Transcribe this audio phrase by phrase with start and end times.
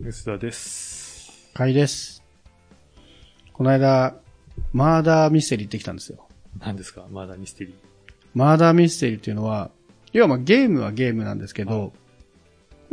[0.00, 1.50] 吉田です。
[1.54, 2.22] かいです。
[3.52, 4.14] この間、
[4.72, 6.28] マーダーミステリーってきたんですよ。
[6.60, 7.06] 何ですか？
[7.10, 7.74] まだミステリー。
[8.32, 9.72] マーダーミステリーっていうのは、
[10.12, 11.92] 要はまあゲームはゲームなんですけど、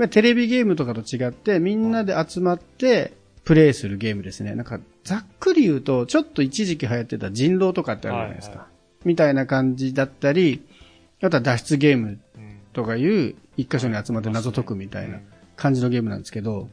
[0.09, 3.13] テレビゲームとかと違って、みんなで集まって、
[3.43, 4.55] プレイするゲームですね。
[4.55, 8.55] なんか、ざっくり言うと、ちょっと一時期流行ってた人狼とかってあるじゃないですか。
[8.57, 8.67] はいは
[9.05, 10.65] みたいな感じだったり、
[11.21, 12.59] あとは脱出ゲームうん。
[12.73, 15.23] とかいう、一箇所に集まって謎解くみたいなうん
[15.55, 16.67] 感じのゲームなんですけど、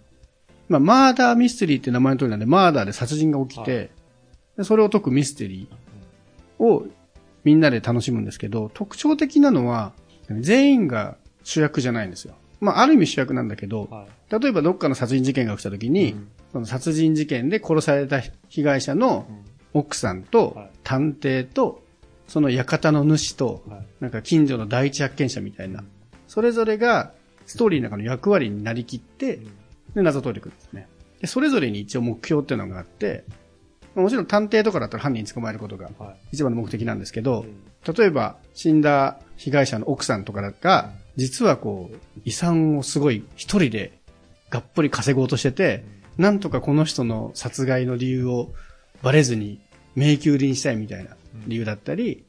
[0.69, 3.91] まあ、マーダーミステリーって名前の通りなんで、マーダーで殺人が起きて、
[4.57, 6.87] でそれを解くミステリーを
[7.45, 9.93] みんなで楽しむんですけど、特徴的なのは、
[10.30, 12.35] 全員が主役じゃないんですよ。
[12.61, 14.41] まあ、ある意味主役なんだけど、はい。
[14.41, 21.83] 例えばどっかの殺人事件が起きた時に、うんその殺人事件で殺された被害者のうん奥さんとはい探偵と、
[22.29, 23.87] その館の主と、はい。
[24.01, 25.87] なんか近所の第一発見者みたいなうん、
[26.29, 27.13] それぞれが
[27.47, 29.52] ストーリーの中の役割になりきって、うん
[29.95, 30.88] で、謎解いていくんですね。
[31.20, 33.24] で、それぞれに一応目標っていうのがあって、
[33.95, 37.23] まあもちろん探偵とかだったら犯人捕まえることがは一番の目的なんですけい。
[37.23, 37.45] ど、
[37.96, 44.01] 例えば死んだ被害者の奥さんとかが、実はこう、遺産をすごい一人で
[44.51, 45.85] がっぽり稼ごうとしてて、
[46.16, 48.52] なんとかこの人の殺害の理由を
[49.02, 49.60] バレずに
[49.95, 52.24] 迷宮入りにしたいみたいな理由だったり、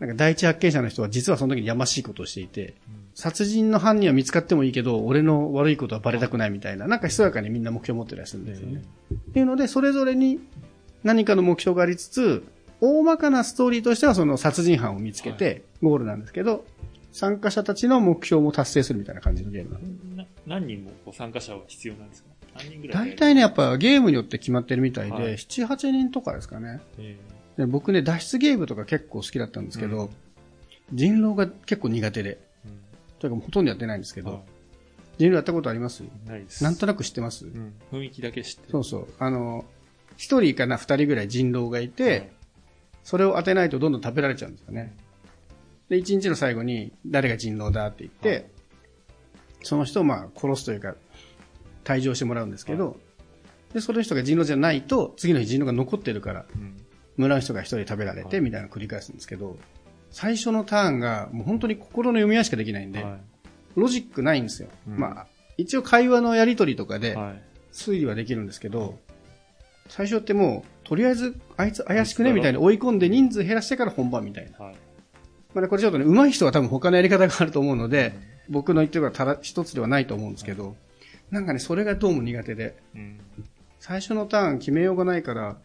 [0.00, 2.74] なんか第一発見者の人は実はその時にやましいことをしていて、
[3.14, 8.82] 殺人の犯人は見つかってもいいけど、俺の悪いことはバレたくないみたいな、なんかひそやかにみんな目標を持ってたりするんですよね。
[9.12, 10.38] っていうので、それぞれに
[11.02, 12.44] 何かの目標がありつつ、
[12.80, 16.64] 大まかなストーリーとしてはその殺人犯を見つけてゴールなんですけど、
[17.10, 22.28] 参加者たちの目標も達成するみたいな感じのゲームな何人もこう参加者は必要なんですか？
[22.56, 25.32] 何人ぐらい大体ね、やっぱゲームによって決まってるみたいで、はい。
[25.32, 26.80] 7、8人とかですかね。
[26.98, 27.16] え
[27.58, 30.10] で僕ね、脱出ゲームとか結構好きだったんですけど、うん。
[30.96, 34.42] 人狼が結構苦手で、ーというかほとんどやってないんですけど、うんは
[35.18, 36.04] 人狼やったことあります？
[36.04, 36.62] いないです。
[36.62, 37.74] なんとなく知ってます、うん。
[37.92, 38.70] 雰囲気だけ知ってる。
[38.70, 39.08] そうそう。
[39.18, 39.64] あの、
[40.16, 42.30] 一人かな二人ぐらい人狼がいて、
[43.02, 44.96] それを当てないとどんどん食べられちゃうんですよね。
[45.88, 48.44] で、一日の最後に誰が人狼だって言って、はい。
[49.64, 50.94] その人をまあ殺すというか、
[51.82, 53.00] 退場してもらうんですけど、
[53.74, 56.76] で、その人が人狼じゃないと、次の日人狼が残ってるから、うん
[57.18, 59.58] 村の人が一人食べられて、はいみたいなのを繰り返すんですけど、
[60.10, 63.18] 最初のターンがもう本当に心の読み合いしかできないんで、は
[63.76, 64.70] ロジックないんですよ。
[64.88, 65.26] うんまあ、
[65.58, 67.18] 一応会話のやり取りとかで。
[67.70, 68.98] 推理はできるんですけど、
[69.88, 72.32] 最初ってもう、とりあえずあいつ怪しくね？
[72.32, 74.64] みたいに追い込んで人数減らしてから本番みたいな。
[74.64, 74.74] はい。
[75.54, 78.14] まあね、これちょっとね、上手い人は多分他のやり方があると思うので、
[78.48, 80.76] 僕の言ってることはただ一つではないと思うんですけど、
[81.30, 83.20] なんかね、それがどうも苦手で、うん。
[83.78, 85.58] 最初のターン決めようがないから、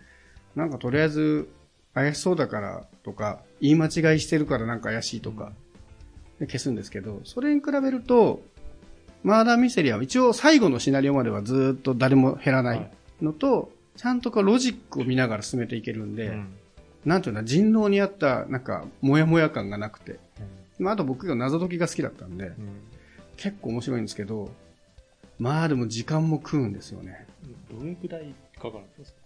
[0.55, 1.49] なんかとりあえず
[1.93, 5.51] 怪しそうだからとか、言い間違いしてるからなんか怪しいとか、
[6.39, 8.41] で消すんですけど、それに比べると、
[9.23, 12.91] マーダーミステリーは一応最後のシナリオまではずっと誰も減らない
[13.21, 16.47] のと、ちゃんとこうロジックを見ながら進めていけるんで、うん。
[17.05, 20.19] なんていうの、人狼にあった、なんか、もやもや感がなくて、
[20.79, 22.53] まあ、あと僕が謎解きが好きだったんで、うん。
[23.37, 24.49] 結構面白いんですけど、
[25.39, 27.27] まあでも時間も食うんですよね。
[27.71, 29.17] どれぐらいかかるんですか？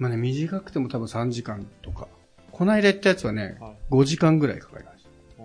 [0.00, 2.08] まあね、短くても多分3時間とか。
[2.50, 3.76] この間言ったやつはね、はい。
[3.90, 5.04] 5時間ぐらいかかりまし
[5.38, 5.44] あー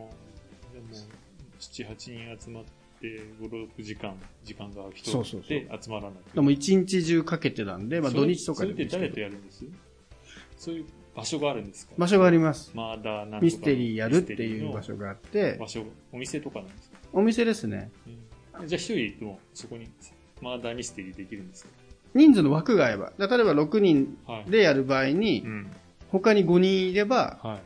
[0.73, 0.95] でも、
[1.59, 1.95] 7、8
[2.37, 2.63] 人集まっ
[3.01, 3.07] て、
[3.41, 4.15] 5、6時間、
[4.45, 6.11] 時間が空く人そうそうそうで集まらない。
[6.29, 6.35] た。
[6.35, 9.65] でも一日中かけてたんで、まあそれ土日とかでもいいですけどとやるんです？
[10.57, 11.93] そういう場所があるんですか？
[11.97, 12.71] 場所があります。
[12.73, 15.83] マーダーなんとかのミステリーやるっていう場ミステリー所があっての、場所、
[16.13, 16.97] お店とかなんですか？
[17.11, 17.91] お店ですね。
[18.07, 18.09] う
[18.63, 19.89] んじゃあ一人でもそこに
[20.41, 21.69] マーダーミステリーできるんですか？
[22.15, 24.49] 人数の枠が合えば、例えば6人はい。
[24.49, 25.71] でやる場合にう、ん。
[26.11, 27.59] 他に5人いればはい。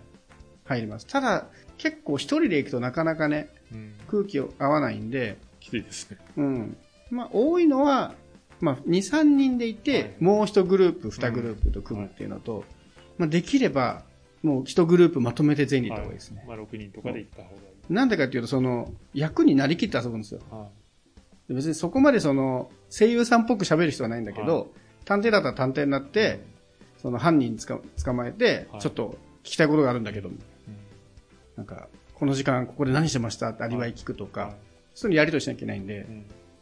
[0.65, 1.07] 入ります。
[1.07, 3.93] ただ、結構一人で行くとなかなかね、うん。
[4.07, 6.17] 空気を合わないんで、きついですね。
[6.37, 6.77] うん。
[7.11, 8.13] まあ、多いのは、
[8.59, 12.65] まあ、2、3人でいて、はいもう1グループ、2グループと組むっていうのと、
[13.17, 14.03] まあ、できれば、
[14.43, 16.43] もう1グループまとめて全員で行った方がいいですね。
[16.47, 17.57] まあ6人とかで行った方がい
[17.89, 17.93] い。
[17.93, 20.41] なんでかっていうと、その、役になりきって遊ぶんですよ。
[20.51, 20.69] はで
[21.55, 24.67] 別にそこまでその、声優さんっぽく喋る人はないんだけど、はい
[25.05, 26.39] 探偵だったら探偵になって、
[27.01, 30.31] その犯人つか捕まえて、はいちょっと聞きたいことがあるんだけど、い。
[30.31, 30.39] うん
[31.57, 33.49] なんか、この時間ここで何してました？
[33.49, 34.55] ってアリバイ聞くとか、はい
[34.93, 36.15] そういうのやりとりしなきゃいけないんで、うん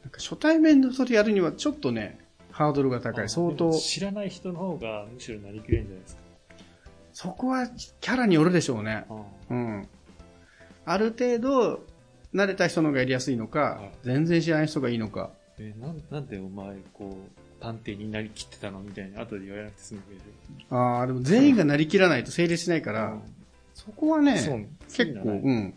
[0.04, 2.20] なんか初対面の人でやるにはちょっとね、
[2.52, 3.28] ハードルが高い。
[3.30, 6.22] 相当知らない人の方がむしろなりきれるんじゃないですか？
[7.12, 7.68] そこは
[8.00, 9.06] キャラによるでしょうね。
[9.10, 9.88] あうん。
[10.86, 11.84] ある程度、
[12.34, 15.32] 慣れた人の方がやりやすいのか、はい全然知らない人がいいのか。
[15.60, 20.24] えなんなんでお前、こう、探偵になりきってたのみたいな、後で言われなくて済むわけでし
[20.70, 22.94] ああ、でも全員がなりきらないと成立しないかょ。
[22.94, 23.22] ら、うん
[23.74, 24.34] そこはね、
[24.88, 25.74] 結構、そうん。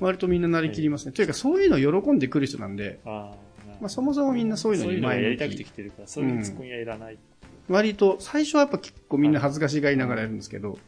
[0.00, 1.12] 割とみんななりきりますね。
[1.12, 3.34] というか、そういうのを喜んでくる人なんで、あ
[3.80, 5.64] まあ、そもそもみんなそういうのにそういうのがやりたくてき。
[5.64, 7.18] 来てるから、そういうツッコミはいらない。
[7.68, 10.78] 割と、最初はやっぱ結構みんな恥ずかしがりながらやるんですけど、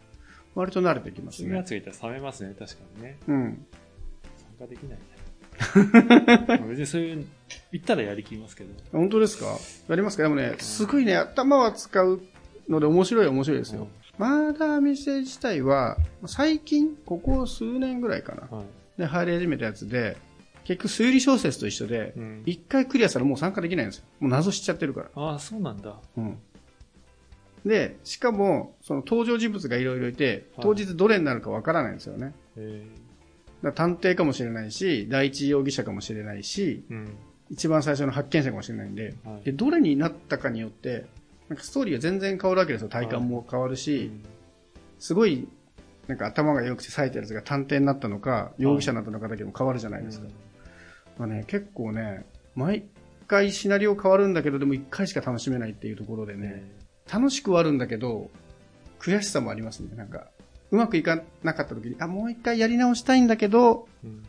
[0.55, 1.71] 割と慣れてきますねそういうやつ。
[1.71, 3.17] がいたら冷めますね、確かにね。
[3.27, 3.67] うん。
[4.59, 6.59] 参加できないね。
[6.69, 7.27] 別にそういう、
[7.73, 8.71] 言ったらやりきりますけど。
[8.93, 9.57] 本当ですか？
[9.89, 10.23] やりますか？
[10.25, 12.21] でもね、すごいね、頭は使う
[12.69, 13.89] ので面白いは面白いですよ。
[14.19, 15.97] マーダーミステリー自体は、
[16.27, 18.57] 最近、ここ数年ぐらいかな。
[18.57, 18.67] はい。
[19.01, 20.17] で、入り始めたやつで、
[20.65, 22.43] 結局推理小説と一緒でう、ん。
[22.45, 24.05] 一回クリアしたらもう参加できないんですよ。
[24.21, 25.11] もう謎しちゃってるから。
[25.15, 25.97] ああ、そうなんだ。
[26.17, 26.37] うん。
[27.65, 32.35] で、しかも、その登場人物がいろいろいて、はい当日どれになるかわからないんですよね。
[32.57, 33.08] えだから
[33.75, 37.17] 探偵かもしれないし、第一容疑者かもしれないし、ー、うん。
[37.51, 41.07] 一番最初の発見者かもしれないんで、はいで、どれになったかによって、
[41.49, 42.89] なんかストーリーが全然変わるわけですよ。
[42.89, 44.11] 体感も変わるし、
[44.99, 45.49] すごい、
[46.07, 50.27] なんか頭が良くて冴えてるやつが探偵になったのか、容疑者になったのかだけでも変わるじゃないですか。
[51.19, 52.85] まあね、結構ね、毎
[53.27, 56.79] 回シナリオ変わるんだけど、でも一回しか楽しめないっていうところでね、ね
[57.11, 58.31] 楽しくはあるんだけど、
[58.99, 59.97] 悔しさもありますね。
[59.97, 60.29] なんか、
[60.71, 64.23] うまくいかなかった時に、あ、もう一回やり直したいんだけど、うん。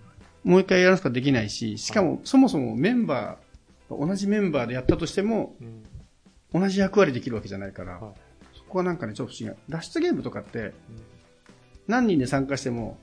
[0.43, 6.61] もう一回やらすことできないし、しかも、そもそもメンバー、同じメンバーでやったとしても、うん。
[6.61, 8.13] 同じ役割できるわけじゃないから、はい
[8.57, 9.55] そこはなんかね、ちょっと不思議な。
[9.67, 10.73] 脱出ゲームとかって、うん
[11.89, 12.99] 何人で参加しても、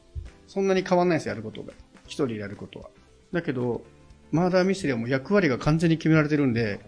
[0.47, 1.73] そんなに変わんないですよ、やることが。
[2.05, 2.89] 一人でやることは。
[3.33, 3.83] だけど、
[4.31, 6.79] マーダーミステリーはもう役割が完全に決められてるんで、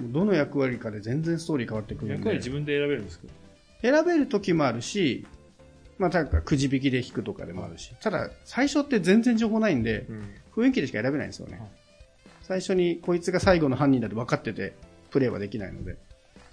[0.00, 2.48] どの役割かで全然ストーリー変わってくるんで役割自。
[2.48, 3.26] 分で選べるんですか
[3.82, 5.26] 選べる時もあるし、
[6.02, 7.94] まあ、なんかくじ引きで引くとかでもあるし。
[8.00, 10.24] ただ、最初って全然情報ないんで、うん。
[10.54, 11.68] 雰囲気でしか選べないんですよねはい。
[12.42, 14.74] 最初にこいつが最後の犯人だって分かってて、
[15.10, 15.96] プレイはできないので。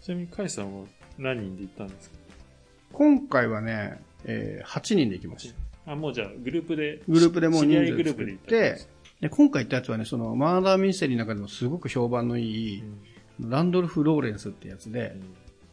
[0.01, 0.85] ちなみに、カイさんは
[1.17, 2.15] 何人で行ったんですか？
[2.93, 5.53] 今回はね、えー8人で行きまし
[5.85, 5.91] た。
[5.91, 7.01] あ、もうじゃあ、グループで。
[7.07, 8.87] グループでもう人数グループで行った作ってん
[9.21, 12.83] で今回行ったやつはね、その、マーダーミステリーの中でもすごく評判のいい、
[13.41, 15.15] ランドルフ・ローレンスってやつで、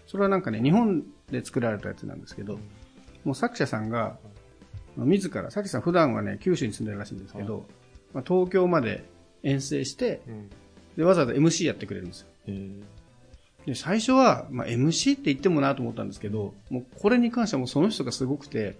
[0.06, 2.58] それはなんかね、日本で作られたやつなんですけど、
[3.26, 4.16] もう作者さんが、
[4.96, 7.66] 自ら、作者さん普段はね、九州に住んでるらしいんですけど、
[8.14, 9.04] まあ、東京まで
[9.42, 10.50] 遠征して、うん。
[10.96, 12.28] で、わざわざ MC やってくれるんですよ。
[12.46, 13.66] えー。
[13.66, 18.76] で、最初は、まあ、MC って言ってもなと思ったんですけど、もうこれに関してはもうその人がすごくて、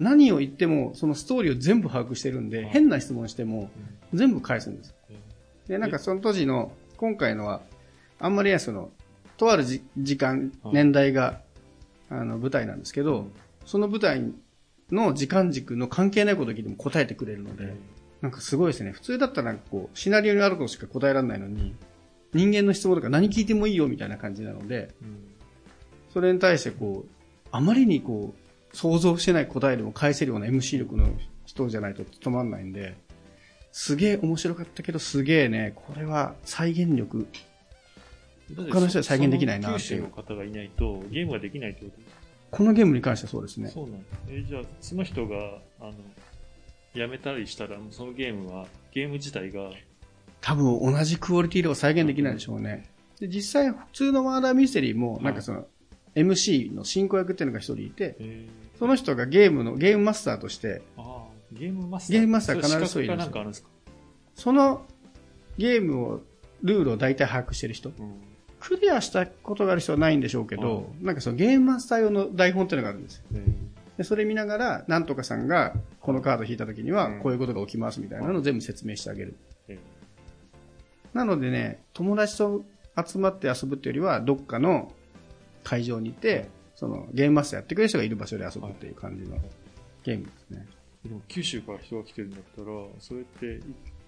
[0.00, 2.66] 何を言っても、そのストーリーを全部把握してるんで、はい。
[2.70, 3.68] 変な質問しても、
[4.14, 4.94] 全部返すんです。
[5.10, 5.18] え
[5.68, 7.60] で、なんかその当時の、今回のは、
[8.18, 8.90] あんまりね、その、
[9.36, 10.74] とあるじ時間、はい。
[10.74, 11.42] 年代が、
[12.10, 13.32] あの、舞台なんですけど、うん
[13.68, 14.32] その舞台
[14.90, 17.74] の時間軸の関係ないことを聞いても答えてくれるので、ー
[18.22, 18.92] なんかすごいですね。
[18.92, 21.74] 普通だったらなんかこう、シナリオにあることしか答えられないのに、
[22.32, 25.18] 人間の質問とか何聞いてもいいよみたいな感じなので、うん
[26.14, 27.08] それに対してこう、
[27.52, 31.10] あまりにこう、想像してない答えでも返せるような MC 力の
[31.44, 32.96] 人じゃないと止まんないんで、
[33.70, 37.26] すげえ面白かったけど、すげえね、これは再現力。
[38.54, 41.98] 他の人は再現できないなっていうその方がいないと、ゲームができないってこと
[42.50, 43.68] このゲームに関してはそうですね。
[43.68, 44.04] そうなんだ。
[44.28, 45.36] えーじゃあ、その人が、
[45.80, 45.92] あの、
[46.94, 49.70] 辞めたりしたら、そのゲームは、ゲーム自体が、
[50.40, 52.88] 多分同じクオリティでは再現できないでしょうね。
[53.20, 55.66] で、実際普通のマーダーミステリーも、なんかその、
[56.14, 62.16] MC の進行役っていうのが一人いて、えーその人がゲームの、ゲームマスターとして、ああ、ゲームマスター。
[62.16, 63.64] ゲームマスター必ずそういるんです
[64.36, 64.86] その
[65.58, 66.20] ゲームを、
[66.62, 67.88] ルールを大体把握してる人。
[67.88, 68.14] うん。
[68.60, 73.22] クリアしたことがある人はないんでしょうけど、なんかそのゲームマスター用の台本っていうのがあるんですよ。
[73.34, 73.44] え
[73.98, 79.36] でそれ見ながら、なんとかさんがこのカード引いた時にはうんこういうことが起きますみたいなのを全部説明してあげる。
[81.14, 82.64] なのでね、友達と
[82.96, 84.92] 集まって遊ぶっていうよりは、どっかの
[85.64, 89.36] 会場にいて、そのゲームマスターやってくれる人がいる場所で遊ぶっていう感じの
[90.04, 90.66] ゲームですね。
[91.04, 92.66] ーでも、九州から人が来てるんだったら、
[93.00, 93.48] それって、い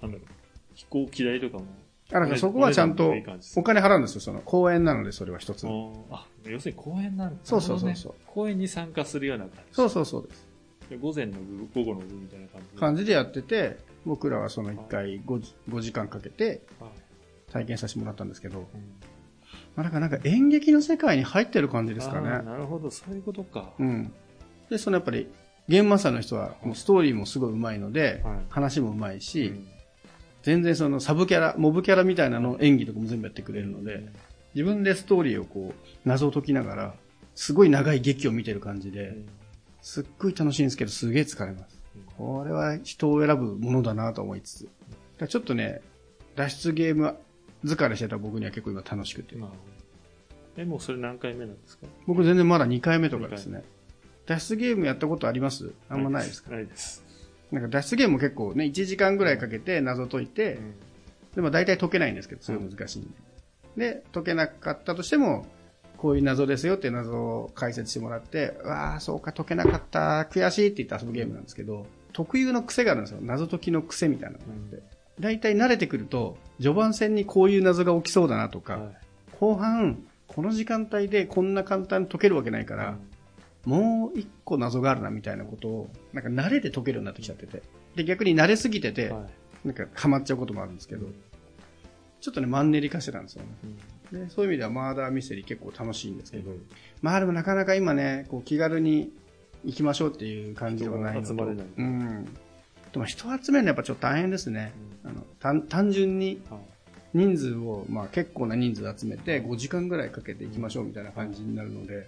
[0.02, 0.26] なんだろう、
[0.74, 1.64] 飛行機代とかも。
[2.12, 3.12] あ、だからそこはちゃんと
[3.56, 4.20] お金払うんですよ。
[4.20, 5.66] その公演なのでそれは一つ
[6.10, 6.26] あ。
[6.44, 7.40] 要するに公演なんだ。
[7.44, 9.74] そうそうそうそう公演に参加するような感じ。
[9.74, 10.48] そうそうそうです。
[10.90, 12.80] で午前の部、午後の部みたいな感じで。
[12.80, 16.90] 感じでやってて、僕らはその1回 5, 5時間かけてはい
[17.52, 18.64] 体験させてもらったんですけど、うん
[19.74, 22.28] まあ、なんかなんか演劇の世界に入ってる感じですかね。
[22.28, 23.72] なるほど、そういうことか。
[23.78, 24.12] うん。
[24.68, 25.28] で、そのやっぱり、
[25.68, 29.68] ゲームマスターの人はもうストーリーもすごい上手いので、はい話も上手いし、うん
[30.42, 34.06] 全然そのサブキャラ、モブキャラみたいなの演技とかも全部やってくれるので、
[34.54, 36.94] 自分でストーリーをこう、謎を解きながら、
[37.34, 39.26] すごい長い劇を見てる感じで、うん
[39.82, 41.80] すっごい楽しいんですけど、すげえ疲れます。
[42.18, 44.68] これは人を選ぶものだなと思いつ
[45.18, 45.26] つ。
[45.26, 45.80] ちょっとね、
[46.36, 47.16] 脱出ゲーム
[47.64, 49.36] 疲れしてた僕には結構今楽しくて。
[50.58, 51.86] え、もうそれ何回目なんですか？
[52.06, 53.62] 僕全然まだ2回目とかですね。
[54.26, 55.72] 脱出ゲームやったことあります？
[55.88, 56.50] あんまないですか？
[56.50, 57.02] ないです。
[57.52, 60.58] なんか脱出ゲームも結構ね、1時間ぐらいかけて謎解いて、
[61.34, 63.02] でも大体解けないんですけど、すごい難しいん
[63.76, 63.92] で。
[63.92, 65.46] で、解けなかったとしても、
[65.96, 73.18] こういう謎ですよっていう謎を解説してもらって、うわあ、そうか、解けなかった、悔しいって言って遊ぶゲームなんですけど、特有の癖があるんですよ。
[73.22, 74.82] 謎解きの癖みたいなのがあって。
[75.20, 78.96] 大体慣れてくると、序盤戦にこういう謎が起きそうだなとか、はい
[79.40, 82.98] 後半、この時間帯でこんな簡単に解けるわけないから、
[83.64, 87.62] もう一個謎があるなみたいなことを、なんか慣れて解けるようになってきちゃってて。
[87.94, 89.30] で、逆に慣れすぎてて、はい
[89.64, 91.06] なんかハマっちゃうこともあるんですけど、
[92.20, 93.48] ちょっとね、マンネリ化してたんですよね。
[93.64, 96.50] うんで、そういう意味ではマーダーミステリー結構楽しいんですけど、
[97.00, 99.12] まあでもなかなか今ね、こう気軽に
[99.64, 102.24] 行きましょうっていう感じではないの集まれないうん。
[102.92, 104.72] でも人を集めるのはやっぱちょっと大変ですね。
[105.04, 106.60] あの単単純にはい
[107.12, 112.06] 人数を、まあ結構な人数集めて5時間ぐらいかけて行きましょうみたいな感じになるので、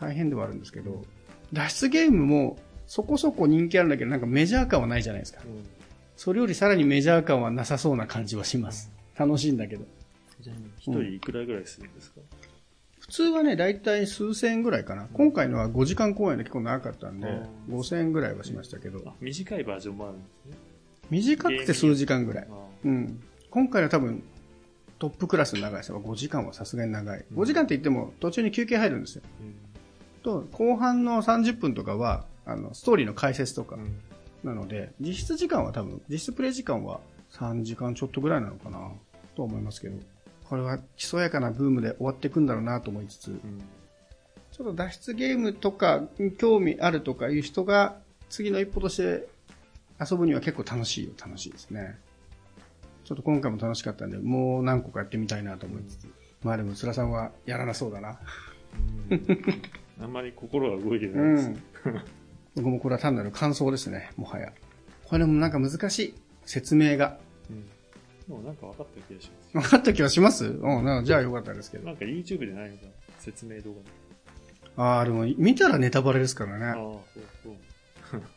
[0.00, 1.04] 大変ではあるんですけど、
[1.52, 5.40] 脱出ゲームもそこそこ人気あるんだけど、なんかメジャー感はないじゃないですか。
[5.44, 5.64] うん
[6.16, 8.88] それよりさらにメジャー感はなさそうな感じはします。
[9.18, 9.84] 楽しいんだけど。
[10.78, 12.20] 一人いくらぐらいするんですか？
[13.00, 15.08] 普通はね、だいたい数千円ぐらいかな。
[15.12, 17.26] 今回のは5時間公演で結構長かったんで
[17.68, 20.56] うん、5000円ぐらいはしましたけど、あ短いバージョンもあるんですね。
[21.10, 22.46] 短くて数時間ぐらい。
[22.48, 23.20] あうん。
[23.50, 24.22] 今回は多分、
[25.00, 27.24] トップクラスの長い人は5時間はさすがに長い。
[27.28, 29.22] うん5時間って言っても途中に休憩入るんですよ。
[30.24, 34.00] と、後半の30分とかは、あの、ストーリーの解説とかうんうん
[34.44, 37.00] なので、実質時間は多分、実質プレイ時間は
[37.32, 38.90] 3時間ちょっとぐらいなのかな、
[39.34, 39.96] と思いますけど、
[40.44, 43.62] これは基礎やかなブームで終わっていくんだろうなと思いつつ、うん
[44.52, 47.96] ちょっと脱出ゲームとかに興味あるとかいう人が
[48.28, 49.26] 次の一歩として
[50.00, 51.98] 遊ぶには結構楽しいよ、楽しいですね。
[53.04, 56.06] ちょっと今回も楽しかったんで、もう何個かやってみたいなと思いつつ。
[56.44, 58.20] まあでも、つらさんはやらなそうだな。
[60.00, 61.48] あんまり心が動いてうないです。
[61.50, 61.62] ん。
[62.56, 64.52] 僕もこれは単なる感想ですね、もはや。
[65.04, 66.14] これもなんか難しい。
[66.44, 67.18] 説明が。
[67.50, 67.66] うん
[68.26, 69.68] でもなんか分かった気がします。
[69.68, 70.46] 分かった気はします？
[70.46, 71.84] うん、なじゃあよかったですけど。
[71.86, 73.82] なんか YouTube でないのかな説明動画で。
[74.76, 76.64] ああ、でも見たらネタバレですからね。
[76.66, 77.22] ああ、そう
[78.10, 78.22] そう。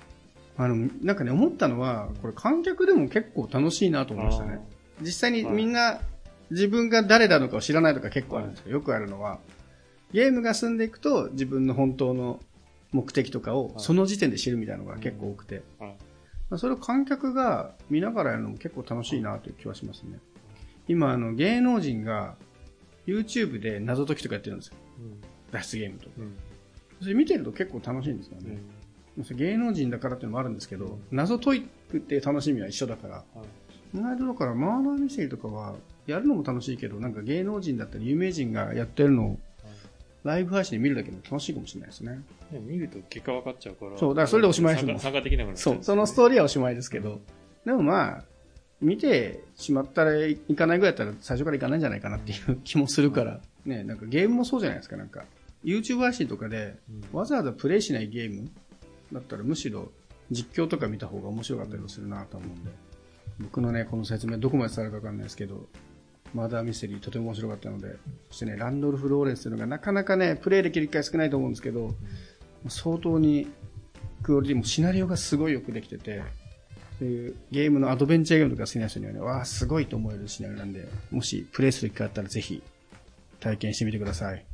[0.59, 4.59] あの、なんかね、思ったのは、これ観客でも結構楽しいなと思いましたね。
[5.01, 6.01] 実際にみんな
[6.51, 9.39] 自分が誰なのかを知らないとか結構あるんですけど、よくあるのは、
[10.11, 12.39] ゲームが進んでいくと自分の本当の
[12.91, 13.73] 目的とかをはい。
[13.77, 15.63] その時点で知るみたいなのが結構多くて、
[16.55, 20.19] それを観客が見ながらやるのも結構楽しいなという気はしますね。
[20.87, 22.35] 今、あの、芸能人が
[23.05, 24.75] YouTube で謎解きとかやってるんですよ。
[24.99, 25.21] うん。
[25.51, 26.09] 脱出ゲームと。
[26.17, 26.35] うん。
[27.01, 28.59] それ見てると結構楽しいんですよね。
[29.31, 31.01] 芸能人だからっていうのもあるんですけど、うん。
[31.11, 33.97] 謎解くっていう楽しみは一緒だから、はい。
[33.97, 39.39] 意外とだからマーダーミステリーとかはやるのも楽しいけどなんか芸能人だったり有名人がやってるのをはい
[40.27, 42.21] ライブ配信で見るだけでも楽しいかもしれないですね。
[42.51, 43.97] でも見ると結果分かっちゃうから。
[43.97, 44.99] そうだからそれでおしまいですもん。
[44.99, 47.21] 参加できなくなっちゃそううんそのストーリーはおしまいですけど、うん。
[47.65, 48.23] でもまあ
[48.81, 54.97] 見てしまったらいかないぐらいだったら最初からいかないんじゃないかなっていう気もするから、ね、なんかゲームもそうじゃないですか。
[54.97, 55.23] なんか
[55.63, 57.17] YouTube 配信とかでうん。
[57.17, 58.49] わざわざプレイしないゲーム
[59.11, 59.91] だったらむしろ
[60.29, 62.71] 実況とか見た方が面白かったりもするなと思うんで、
[63.39, 65.67] 僕のね、この説明どこまで伝わるかわかんないですけど、
[66.33, 67.95] マダーミステリーとても面白かったので、
[68.29, 71.95] そしてね、ランドルフ・ローレンスというのがなかなかね、プレイできる機会少ないと思うんですけど、
[72.67, 73.47] 相当に
[74.23, 76.21] クオリティもシナリオがすごいよくできてて、
[76.99, 82.61] そういうゲームのアドベンチャーゲームとか好きな人にはね、わあ、すごいと思えるシナリオなんで、もしプレイする機会があったらぜひ
[83.39, 84.45] 体験してみてください。